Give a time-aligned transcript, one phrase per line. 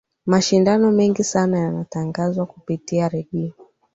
[0.25, 3.53] mashindano mengi sana yanatangazwa kupitia redio